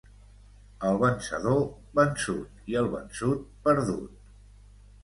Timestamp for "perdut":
3.69-4.23